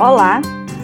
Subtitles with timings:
[0.00, 0.40] Olá,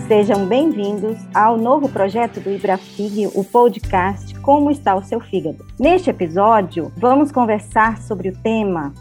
[0.08, 5.64] sejam bem-vindos ao novo projeto do Ibrafig, o podcast Como está o seu fígado.
[5.78, 8.92] Neste episódio, vamos conversar sobre o tema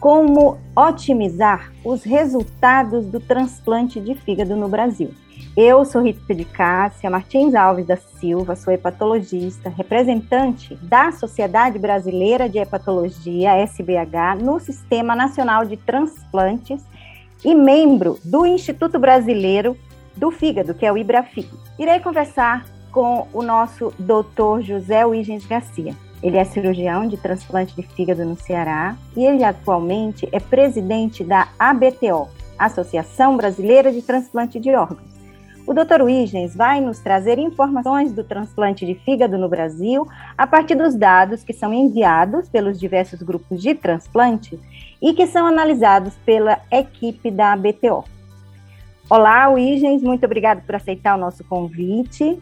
[0.00, 5.14] Como otimizar os resultados do transplante de fígado no Brasil.
[5.56, 12.48] Eu sou Rita de Cássia Martins Alves da Silva, sou hepatologista, representante da Sociedade Brasileira
[12.48, 16.84] de Hepatologia, SBH, no Sistema Nacional de Transplantes
[17.44, 19.76] e membro do Instituto Brasileiro
[20.16, 21.48] do Fígado, que é o IBRAFIG.
[21.78, 25.94] Irei conversar com o nosso doutor José Wigens Garcia.
[26.22, 31.48] Ele é cirurgião de transplante de fígado no Ceará e ele atualmente é presidente da
[31.58, 35.19] ABTO, Associação Brasileira de Transplante de Órgãos.
[35.66, 36.02] O Dr.
[36.02, 41.44] Wigens vai nos trazer informações do transplante de fígado no Brasil a partir dos dados
[41.44, 44.58] que são enviados pelos diversos grupos de transplante
[45.00, 48.04] e que são analisados pela equipe da BTO.
[49.08, 52.38] Olá, Wigens, muito obrigado por aceitar o nosso convite.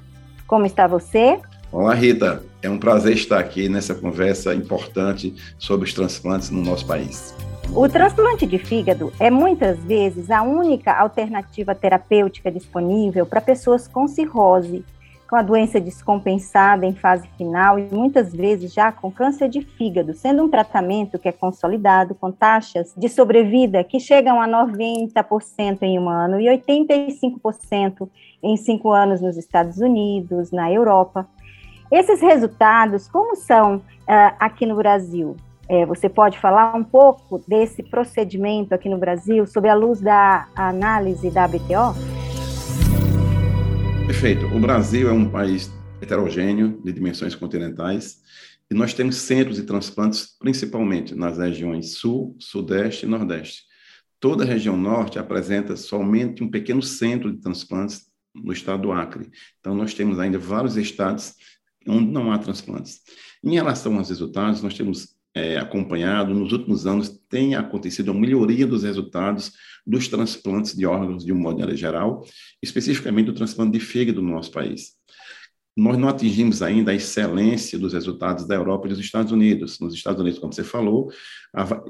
[0.46, 1.40] Como está você?
[1.70, 2.42] Olá, Rita.
[2.62, 7.34] É um prazer estar aqui nessa conversa importante sobre os transplantes no nosso país.
[7.74, 14.08] O transplante de fígado é muitas vezes a única alternativa terapêutica disponível para pessoas com
[14.08, 14.84] cirrose,
[15.28, 20.14] com a doença descompensada em fase final e muitas vezes já com câncer de fígado,
[20.14, 25.98] sendo um tratamento que é consolidado com taxas de sobrevida que chegam a 90% em
[25.98, 28.08] um ano e 85%
[28.42, 31.28] em cinco anos nos Estados Unidos, na Europa.
[31.92, 33.82] Esses resultados, como são uh,
[34.40, 35.36] aqui no Brasil?
[35.70, 40.48] É, você pode falar um pouco desse procedimento aqui no Brasil, sob a luz da
[40.56, 41.94] análise da ABTO?
[44.06, 44.46] Perfeito.
[44.46, 48.22] O Brasil é um país heterogêneo, de dimensões continentais,
[48.70, 53.64] e nós temos centros de transplantes, principalmente nas regiões Sul, Sudeste e Nordeste.
[54.18, 59.30] Toda a região Norte apresenta somente um pequeno centro de transplantes no estado do Acre.
[59.60, 61.34] Então, nós temos ainda vários estados
[61.86, 63.00] onde não há transplantes.
[63.44, 68.66] Em relação aos resultados, nós temos é, acompanhado, nos últimos anos tem acontecido uma melhoria
[68.66, 69.52] dos resultados
[69.86, 72.26] dos transplantes de órgãos de um modo geral,
[72.62, 74.98] especificamente do transplante de fígado no nosso país.
[75.76, 79.78] Nós não atingimos ainda a excelência dos resultados da Europa e dos Estados Unidos.
[79.78, 81.08] Nos Estados Unidos, como você falou,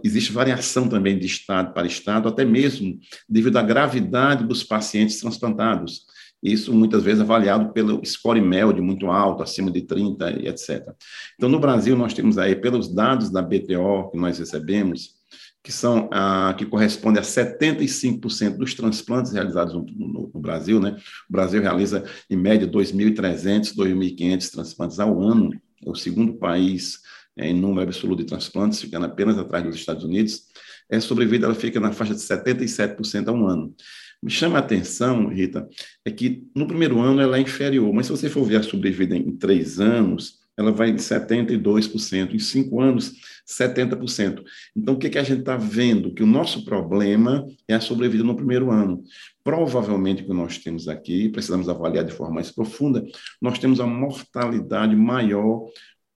[0.05, 6.05] existe variação também de estado para estado, até mesmo devido à gravidade dos pacientes transplantados.
[6.43, 10.89] Isso muitas vezes avaliado pelo score MELD muito alto, acima de 30 e etc.
[11.35, 15.19] Então, no Brasil, nós temos aí, pelos dados da BTO que nós recebemos,
[15.63, 20.97] que são ah, que corresponde a 75% dos transplantes realizados no, no, no, Brasil, né?
[21.29, 25.53] O Brasil realiza em média 2.300, 2.500 transplantes ao ano.
[25.85, 27.01] É o segundo país
[27.37, 30.45] é, em número absoluto de transplantes, ficando apenas atrás dos Estados Unidos.
[30.91, 33.75] É sobrevida ela fica na faixa de 77% ao ano.
[34.23, 35.69] Me chama a atenção, Rita,
[36.05, 39.17] é que no primeiro ano ela é inferior, mas se você for ver a sobrevida
[39.17, 43.13] em três anos, ela vai de 72%, em cinco anos,
[43.49, 44.43] 70%.
[44.77, 46.13] Então, o que, que a gente está vendo?
[46.13, 49.05] Que o nosso problema é a sobrevida no primeiro ano.
[49.45, 53.07] Provavelmente, o que nós temos aqui, precisamos avaliar de forma mais profunda,
[53.41, 55.65] nós temos a mortalidade maior,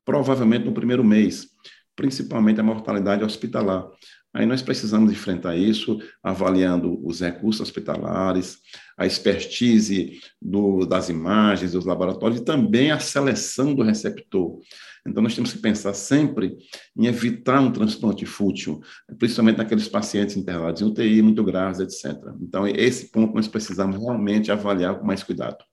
[0.05, 1.47] provavelmente no primeiro mês,
[1.95, 3.87] principalmente a mortalidade hospitalar.
[4.35, 8.59] Aí nós precisamos enfrentar isso avaliando os recursos hospitalares,
[8.97, 14.59] a expertise do, das imagens, dos laboratórios e também a seleção do receptor.
[15.07, 16.57] Então, nós temos que pensar sempre
[16.97, 18.81] em evitar um transplante fútil,
[19.19, 22.17] principalmente naqueles pacientes internados em UTI, muito graves, etc.
[22.41, 25.65] Então, esse ponto nós precisamos realmente avaliar com mais cuidado.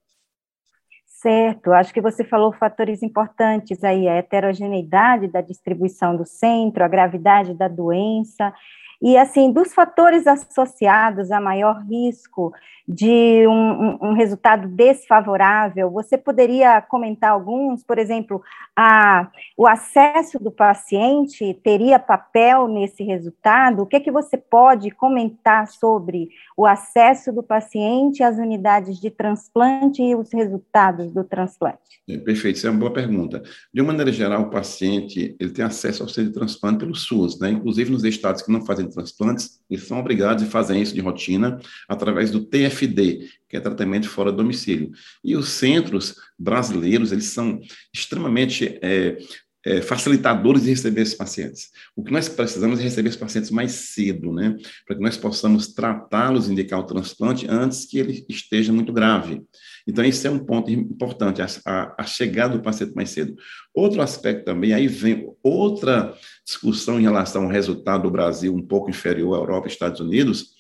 [1.22, 6.88] Certo, acho que você falou fatores importantes aí, a heterogeneidade da distribuição do centro, a
[6.88, 8.53] gravidade da doença,
[9.01, 12.53] e assim, dos fatores associados a maior risco
[12.91, 17.83] de um, um, resultado desfavorável, você poderia comentar alguns?
[17.83, 18.41] Por exemplo,
[18.75, 23.83] a, o acesso do paciente teria papel nesse resultado?
[23.83, 29.12] O que, é que você pode comentar sobre o acesso do paciente às unidades de
[29.12, 32.01] transplante e os resultados do transplante?
[32.09, 33.44] É, perfeito, isso é uma boa pergunta.
[33.71, 37.39] De uma maneira geral, o paciente ele tem acesso ao centro de transplante pelo SUS,
[37.39, 37.51] né?
[37.51, 41.59] inclusive nos estados que não fazem transplantes, eles são obrigados a fazer isso de rotina
[41.88, 44.91] através do TF TFD, que é tratamento fora do domicílio.
[45.24, 47.59] E os centros brasileiros, eles são
[47.94, 49.18] extremamente é,
[49.65, 51.69] é, facilitadores de receber esses pacientes.
[51.95, 54.56] O que nós precisamos é receber esses pacientes mais cedo, né?
[54.88, 59.41] Para que nós possamos tratá-los, indicar o transplante antes que ele esteja muito grave.
[59.88, 63.35] Então, esse é um ponto importante, a, a, chegada do paciente mais cedo.
[63.73, 66.13] Outro aspecto também, aí vem outra
[66.45, 70.51] discussão em relação ao resultado do Brasil um pouco inferior à Europa e Estados Unidos,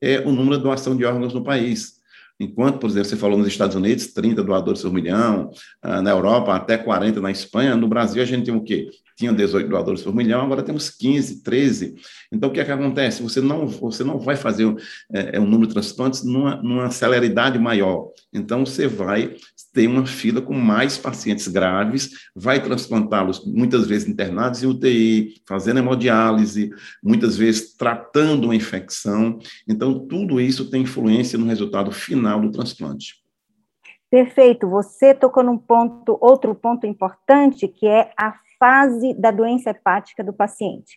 [0.00, 2.01] é o número de doação de órgãos no país.
[2.42, 5.50] Enquanto, por exemplo, você falou nos Estados Unidos, 30 doadores por milhão,
[5.80, 8.90] ah, na Europa até 40 na Espanha, no Brasil a gente tem o quê?
[9.16, 11.94] Tinha 18 doadores por milhão, agora temos 15, 13.
[12.32, 13.22] Então, o que é que acontece?
[13.22, 14.74] Você não, você não vai fazer
[15.12, 18.08] é, um número de transplantes numa, numa celeridade maior.
[18.32, 19.36] Então, você vai
[19.72, 25.78] ter uma fila com mais pacientes graves, vai transplantá-los muitas vezes internados em UTI, fazendo
[25.78, 26.70] hemodiálise,
[27.02, 29.38] muitas vezes tratando uma infecção.
[29.68, 33.22] Então, tudo isso tem influência no resultado final do transplante.
[34.10, 34.68] Perfeito.
[34.68, 40.32] Você tocou num ponto, outro ponto importante, que é a fase da doença hepática do
[40.32, 40.96] paciente.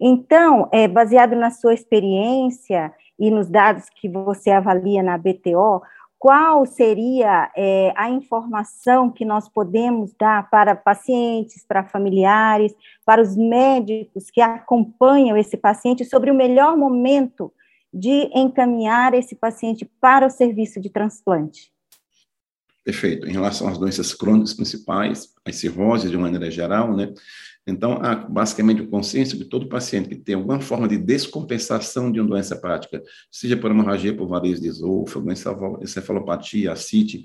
[0.00, 5.82] Então, é, baseado na sua experiência e nos dados que você avalia na BTO,
[6.18, 13.36] qual seria é, a informação que nós podemos dar para pacientes, para familiares, para os
[13.36, 17.52] médicos que acompanham esse paciente sobre o melhor momento
[17.94, 21.72] de encaminhar esse paciente para o serviço de transplante?
[22.84, 23.26] Perfeito.
[23.26, 27.14] Em relação às doenças crônicas principais, as cirroses de maneira geral, né?
[27.66, 32.20] Então, há basicamente o consenso de todo paciente que tem alguma forma de descompensação de
[32.20, 35.32] uma doença hepática, seja por hemorragia por varizes de esôfago,
[35.80, 37.24] encefalopatia, ascite,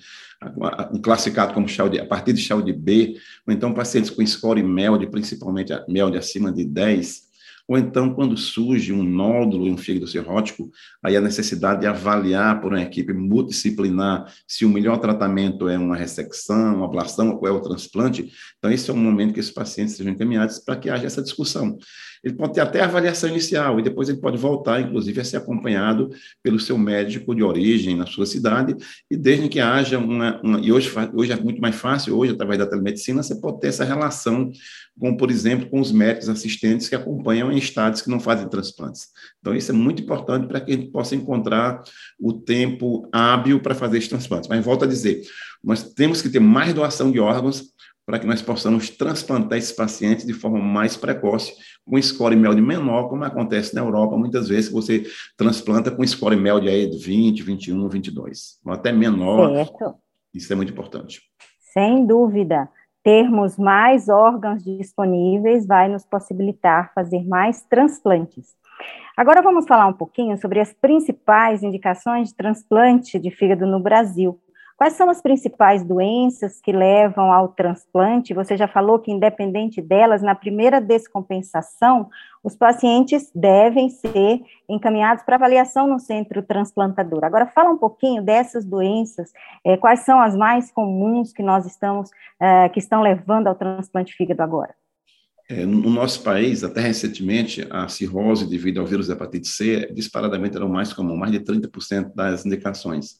[1.04, 5.74] classificado como de, a partir de de B, ou então pacientes com score MELD, principalmente
[5.90, 7.29] MELD acima de 10,
[7.70, 10.72] ou então, quando surge um nódulo em um fígado cirrótico,
[11.04, 15.96] aí a necessidade de avaliar por uma equipe multidisciplinar se o melhor tratamento é uma
[15.96, 18.32] ressecção, uma ablação ou é o transplante.
[18.58, 21.78] Então, esse é o momento que esses pacientes sejam encaminhados para que haja essa discussão.
[22.24, 26.10] Ele pode ter até avaliação inicial e depois ele pode voltar, inclusive, a ser acompanhado
[26.44, 28.76] pelo seu médico de origem na sua cidade
[29.10, 30.42] e desde que haja uma...
[30.42, 33.68] uma e hoje, hoje é muito mais fácil, hoje, através da telemedicina, você pode ter
[33.68, 34.52] essa relação
[35.00, 39.08] com, por exemplo, com os médicos assistentes que acompanham em estados que não fazem transplantes.
[39.40, 41.82] Então, isso é muito importante para que a gente possa encontrar
[42.20, 44.50] o tempo hábil para fazer esses transplantes.
[44.50, 45.22] Mas, volto a dizer,
[45.64, 47.74] nós temos que ter mais doação de órgãos
[48.10, 51.54] para que nós possamos transplantar esses pacientes de forma mais precoce,
[51.86, 55.06] com score MELD menor, como acontece na Europa, muitas vezes você
[55.38, 59.54] transplanta com score MELD aí de 20, 21, 22, ou até menor.
[59.54, 59.96] Certo.
[60.34, 61.22] Isso é muito importante.
[61.72, 62.68] Sem dúvida.
[63.04, 68.54] Termos mais órgãos disponíveis vai nos possibilitar fazer mais transplantes.
[69.16, 74.40] Agora vamos falar um pouquinho sobre as principais indicações de transplante de fígado no Brasil.
[74.80, 78.34] Quais são as principais doenças que levam ao transplante?
[78.34, 82.10] Você já falou que, independente delas, na primeira descompensação,
[82.42, 87.26] os pacientes devem ser encaminhados para avaliação no centro transplantador.
[87.26, 89.34] Agora, fala um pouquinho dessas doenças,
[89.66, 92.10] é, quais são as mais comuns que nós estamos,
[92.40, 94.74] é, que estão levando ao transplante fígado agora?
[95.52, 100.56] É, no nosso país, até recentemente, a cirrose devido ao vírus da hepatite C disparadamente
[100.56, 103.16] era o mais comum, mais de 30% das indicações.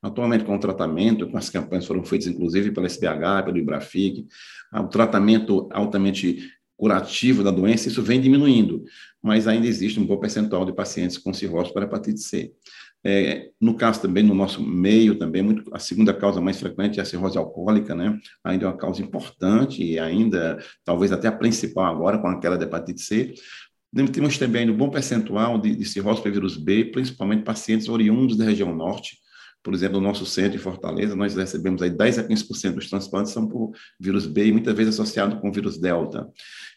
[0.00, 4.26] Atualmente, com o tratamento, com as campanhas foram feitas, inclusive, pela SBH, pelo Ibrafic,
[4.72, 8.84] ah, o tratamento altamente curativo da doença, isso vem diminuindo,
[9.22, 12.52] mas ainda existe um bom percentual de pacientes com cirrose para hepatite C.
[13.06, 17.02] É, no caso também, no nosso meio também, muito, a segunda causa mais frequente é
[17.02, 18.18] a cirrose alcoólica, né?
[18.42, 22.64] Ainda é uma causa importante e ainda, talvez até a principal agora, com aquela da
[22.64, 23.34] hepatite C.
[24.12, 28.44] Temos também um bom percentual de, de cirrose para vírus B, principalmente pacientes oriundos da
[28.44, 29.18] região norte,
[29.64, 33.32] por exemplo, no nosso centro em Fortaleza, nós recebemos aí 10 a 15% dos transplantes
[33.32, 36.28] são por vírus B e muitas vezes associado com vírus delta.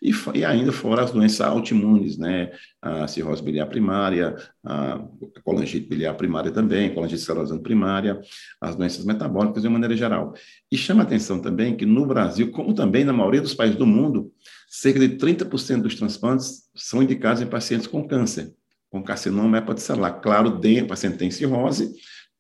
[0.01, 2.49] E, e ainda fora as doenças autoimunes, né?
[2.81, 5.05] A cirrose biliar primária, a
[5.43, 8.21] colangite biliar primária também, colangite esclerosante primária,
[8.61, 10.33] as doenças metabólicas de uma maneira geral.
[10.71, 14.31] E chama atenção também que no Brasil, como também na maioria dos países do mundo,
[14.69, 18.53] cerca de 30% dos transplantes são indicados em pacientes com câncer,
[18.89, 20.21] com carcinoma hepatocelular.
[20.21, 21.93] Claro, o paciente tem cirrose,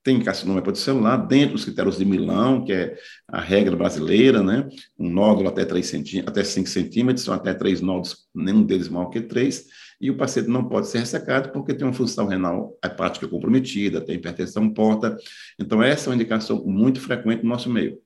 [0.07, 2.95] tem carcinoma hepatocelular dentro dos critérios de Milão, que é
[3.27, 4.65] a regra brasileira, né?
[4.97, 9.09] Um nódulo até 3 centímetros, até 5 centímetros, são até três nódulos, nenhum deles maior
[9.09, 9.65] que 3,
[9.99, 14.15] e o paciente não pode ser ressecado porque tem uma função renal hepática comprometida, tem
[14.15, 15.17] hipertensão porta.
[15.59, 17.99] Então, essa é uma indicação muito frequente no nosso meio.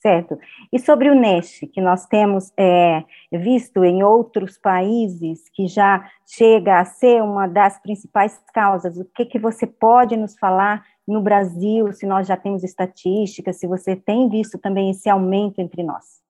[0.00, 0.38] Certo.
[0.72, 6.80] E sobre o NESH, que nós temos é, visto em outros países, que já chega
[6.80, 11.92] a ser uma das principais causas, o que, que você pode nos falar no Brasil,
[11.92, 16.29] se nós já temos estatísticas, se você tem visto também esse aumento entre nós?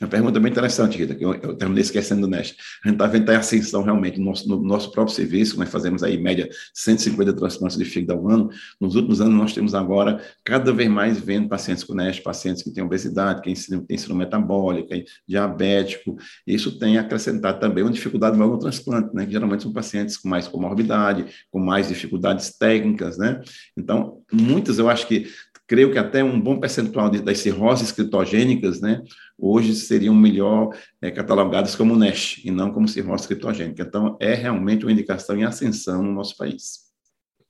[0.00, 2.54] Uma pergunta bem interessante, Rita, que eu, eu terminei esquecendo nesta.
[2.84, 6.02] A gente está vendo a ascensão realmente no nosso, no nosso próprio serviço, nós fazemos
[6.02, 8.50] aí, em média, 150 transplantes de fígado ao ano.
[8.80, 12.70] Nos últimos anos, nós temos agora, cada vez mais, vendo pacientes com NEST, pacientes que
[12.70, 16.16] têm obesidade, que têm síndrome metabólica, diabético.
[16.46, 19.26] Isso tem acrescentado também uma dificuldade maior no transplante, né?
[19.26, 23.40] Que geralmente são pacientes com mais comorbidade, com mais dificuldades técnicas, né?
[23.76, 25.26] Então, muitos, eu acho que
[25.66, 29.02] creio que até um bom percentual de, das cirroses criptogênicas, né,
[29.38, 30.70] hoje seriam melhor
[31.02, 33.82] é, catalogadas como NASH e não como cirrose criptogênica.
[33.82, 36.86] Então, é realmente uma indicação em ascensão no nosso país.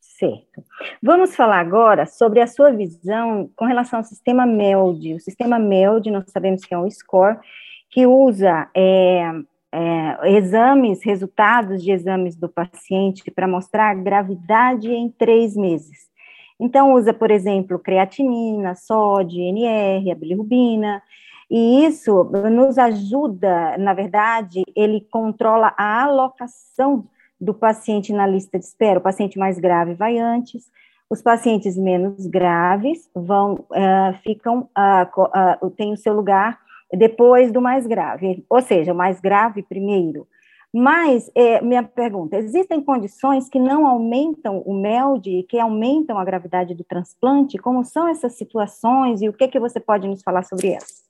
[0.01, 0.65] Certo.
[1.03, 5.15] Vamos falar agora sobre a sua visão com relação ao sistema MELD.
[5.15, 7.39] O sistema MELD, nós sabemos que é um score
[7.91, 9.31] que usa é,
[9.73, 16.09] é, exames, resultados de exames do paciente para mostrar a gravidade em três meses.
[16.59, 21.03] Então, usa, por exemplo, creatinina, sódio, NR, a bilirrubina,
[21.51, 27.07] e isso nos ajuda, na verdade, ele controla a alocação
[27.41, 28.99] do paciente na lista de espera.
[28.99, 30.65] O paciente mais grave vai antes,
[31.09, 36.59] os pacientes menos graves vão, uh, ficam, uh, uh, tem o seu lugar
[36.93, 40.27] depois do mais grave, ou seja, o mais grave primeiro.
[40.79, 46.75] Mas, é, minha pergunta, existem condições que não aumentam o MELD, que aumentam a gravidade
[46.75, 47.57] do transplante?
[47.57, 51.06] Como são essas situações e o que, que você pode nos falar sobre elas?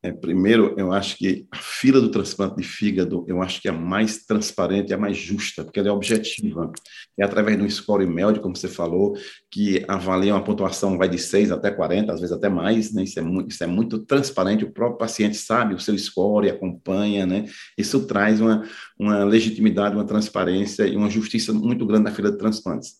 [0.00, 3.72] É, primeiro, eu acho que a fila do transplante de fígado, eu acho que é
[3.72, 6.70] a mais transparente, é a mais justa, porque ela é objetiva.
[7.18, 9.16] É através do score MELD, como você falou,
[9.50, 13.02] que avalia uma pontuação, vai de 6 até 40, às vezes até mais, né?
[13.02, 17.26] Isso é muito, isso é muito transparente, o próprio paciente sabe o seu score, acompanha,
[17.26, 17.46] né?
[17.76, 18.62] Isso traz uma,
[18.96, 22.94] uma legitimidade, uma transparência e uma justiça muito grande na fila de transplantes.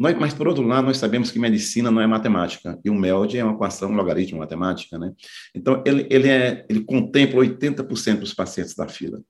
[0.00, 3.36] Nós, mas, por outro lado, nós sabemos que medicina não é matemática, e o MELD
[3.36, 5.12] é uma equação logaritmo matemática, né?
[5.54, 9.20] Então, ele, ele, é, ele contempla 80% dos pacientes da fila.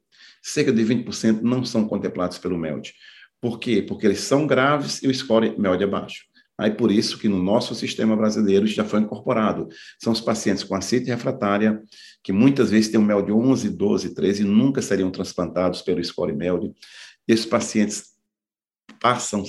[0.41, 2.93] Cerca de 20% não são contemplados pelo MELD.
[3.41, 3.83] Por quê?
[3.83, 6.23] Porque eles são graves e o score MELD é baixo.
[6.57, 9.69] Aí, por isso que no nosso sistema brasileiro já foi incorporado.
[9.99, 11.83] São os pacientes com acite refratária,
[12.23, 16.33] que muitas vezes têm um MELD 11, 12, 13 e nunca seriam transplantados pelo score
[16.33, 16.73] MELD.
[17.27, 18.10] Esses pacientes
[19.01, 19.43] passam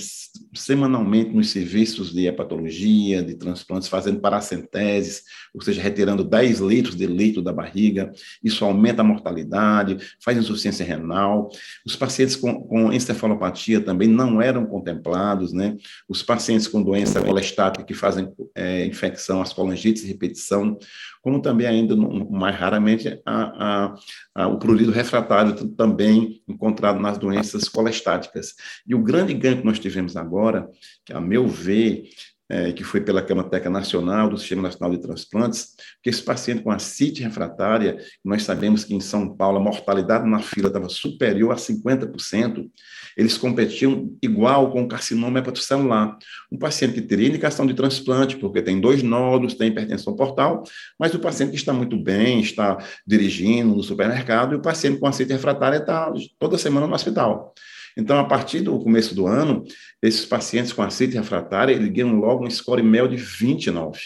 [0.54, 7.06] semanalmente nos serviços de hepatologia, de transplantes, fazendo paracenteses, ou seja, retirando 10 litros de
[7.06, 8.10] leito da barriga.
[8.42, 11.50] Isso aumenta a mortalidade, faz insuficiência renal.
[11.84, 15.76] Os pacientes com, com encefalopatia também não eram contemplados, né?
[16.08, 20.78] Os pacientes com doença colestática que fazem é, infecção, as colangites, repetição,
[21.22, 23.42] como também ainda, mais raramente, a,
[23.84, 23.94] a,
[24.34, 28.54] a, o prurido refratário também encontrado nas doenças colestáticas.
[28.84, 30.68] E o grande ganho que nós tivemos agora,
[31.06, 32.08] que a meu ver,
[32.52, 35.68] é, que foi pela Camateca Nacional, do Sistema Nacional de Transplantes,
[36.02, 40.38] que esse paciente com acite refratária, nós sabemos que em São Paulo a mortalidade na
[40.38, 42.70] fila estava superior a 50%,
[43.16, 46.18] eles competiam igual com o carcinoma hepatocelular.
[46.50, 50.62] Um paciente que teria indicação de transplante, porque tem dois nódulos, tem hipertensão portal,
[50.98, 55.06] mas o paciente que está muito bem, está dirigindo no supermercado, e o paciente com
[55.06, 57.54] acite refratária está toda semana no hospital.
[57.96, 59.64] Então, a partir do começo do ano,
[60.02, 64.00] esses pacientes com acite refratária, eles ganham logo um score MEL de 29.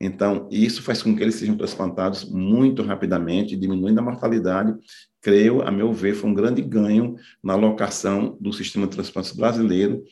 [0.00, 4.74] Então, isso faz com que eles sejam transplantados muito rapidamente, diminuindo a mortalidade.
[5.22, 10.02] Creio, a meu ver, foi um grande ganho na alocação do sistema de transplantes brasileiro,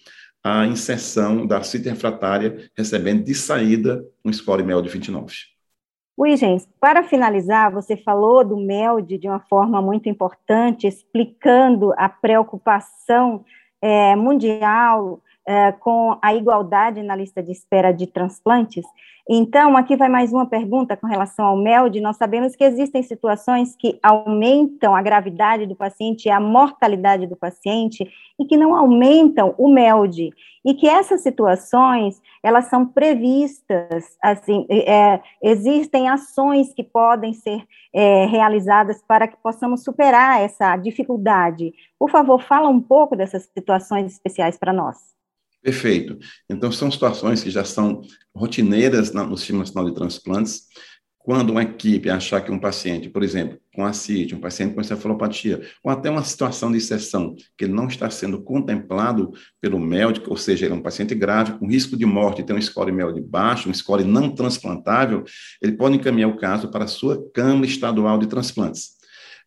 [0.43, 5.52] a inserção da acite refratária recebendo de saída um score MEL de 29.
[6.23, 13.45] Wigens, para finalizar, você falou do MELD de uma forma muito importante, explicando a preocupação
[13.81, 18.85] é, mundial é, com a igualdade na lista de espera de transplantes.
[19.29, 22.01] Então, aqui vai mais uma pergunta com relação ao MELD.
[22.01, 27.37] Nós sabemos que existem situações que aumentam a gravidade do paciente e a mortalidade do
[27.37, 30.31] paciente e que não aumentam o MELD.
[30.65, 38.27] E que essas situações, elas são previstas, assim, é, existem ações que podem ser é,
[38.27, 41.73] realizadas para que possamos superar essa dificuldade.
[41.97, 45.13] Por favor, fala um pouco dessas situações especiais para nós.
[45.63, 46.19] Perfeito.
[46.51, 48.03] Então, são situações que já são
[48.35, 50.63] rotineiras no Sistema Nacional de Transplantes.
[51.25, 55.63] Quando uma equipe achar que um paciente, por exemplo, com acite, um paciente com encefalopatia,
[55.85, 60.67] ou até uma situação de exceção, que não está sendo contemplado pelo médico, ou seja,
[60.67, 63.75] ele é um paciente grave, com risco de morte, tem um score MELD baixo, um
[63.75, 65.23] score não transplantável,
[65.63, 69.01] ele pode encaminhar o caso para a sua Câmara Estadual de Transplantes.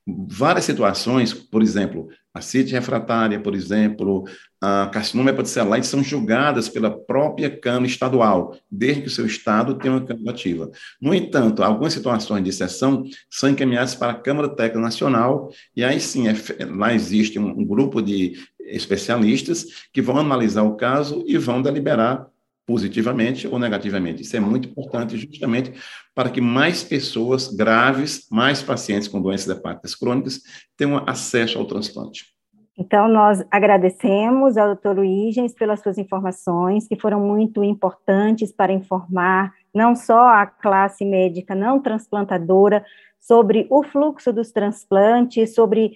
[0.07, 4.25] Várias situações, por exemplo, Acite refratária, por exemplo,
[4.61, 9.93] a carcinoma hepatocelular, são julgadas pela própria Câmara Estadual, desde que o seu Estado tenha
[9.93, 10.69] uma Câmara ativa.
[11.01, 15.97] No entanto, algumas situações de exceção são encaminhadas para a Câmara Técnica Nacional, e aí
[15.97, 21.37] sim, é, lá existe um, um grupo de especialistas que vão analisar o caso e
[21.37, 22.27] vão deliberar
[22.65, 24.21] positivamente ou negativamente.
[24.21, 25.73] Isso é muito importante justamente
[26.13, 30.41] para que mais pessoas graves, mais pacientes com doenças hepáticas crônicas
[30.75, 32.35] tenham acesso ao transplante.
[32.77, 34.97] Então, nós agradecemos ao Dr.
[34.97, 41.53] Luigens pelas suas informações, que foram muito importantes para informar não só a classe médica
[41.53, 42.83] não transplantadora,
[43.27, 45.93] sobre o fluxo dos transplantes, sobre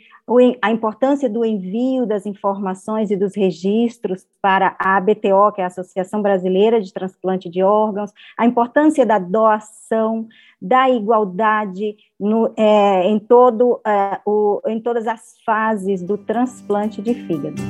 [0.64, 5.68] a importância do envio das informações e dos registros para a ABTO, que é a
[5.68, 10.28] Associação Brasileira de Transplante de Órgãos, a importância da doação,
[10.60, 17.14] da igualdade no, é, em, todo, é, o, em todas as fases do transplante de
[17.14, 17.62] fígado.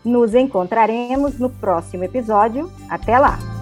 [0.04, 2.70] Nos encontraremos no próximo episódio.
[2.90, 3.55] Até lá!